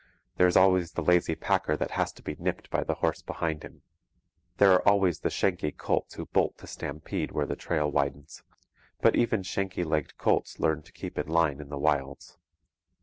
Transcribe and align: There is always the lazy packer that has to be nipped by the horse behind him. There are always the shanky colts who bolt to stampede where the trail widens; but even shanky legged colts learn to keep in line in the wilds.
There 0.37 0.47
is 0.47 0.57
always 0.57 0.93
the 0.93 1.03
lazy 1.03 1.35
packer 1.35 1.77
that 1.77 1.91
has 1.91 2.11
to 2.13 2.23
be 2.23 2.35
nipped 2.39 2.71
by 2.71 2.83
the 2.83 2.95
horse 2.95 3.21
behind 3.21 3.61
him. 3.61 3.83
There 4.57 4.71
are 4.71 4.81
always 4.87 5.19
the 5.19 5.29
shanky 5.29 5.71
colts 5.71 6.15
who 6.15 6.25
bolt 6.25 6.57
to 6.57 6.65
stampede 6.65 7.31
where 7.33 7.45
the 7.45 7.55
trail 7.55 7.91
widens; 7.91 8.41
but 8.99 9.15
even 9.15 9.43
shanky 9.43 9.83
legged 9.85 10.17
colts 10.17 10.57
learn 10.59 10.81
to 10.81 10.91
keep 10.91 11.19
in 11.19 11.27
line 11.27 11.59
in 11.61 11.69
the 11.69 11.77
wilds. 11.77 12.39